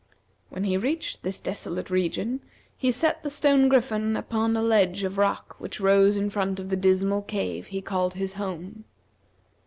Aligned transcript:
When 0.49 0.63
he 0.63 0.77
reached 0.77 1.21
this 1.21 1.39
desolate 1.39 1.91
region, 1.91 2.39
he 2.75 2.91
set 2.91 3.21
the 3.21 3.29
stone 3.29 3.69
Griffin 3.69 4.17
upon 4.17 4.57
a 4.57 4.61
ledge 4.63 5.03
of 5.03 5.19
a 5.19 5.21
rock 5.21 5.55
which 5.59 5.79
rose 5.79 6.17
in 6.17 6.31
front 6.31 6.59
of 6.59 6.69
the 6.69 6.75
dismal 6.75 7.21
cave 7.21 7.67
he 7.67 7.83
called 7.83 8.15
his 8.15 8.33
home. 8.33 8.85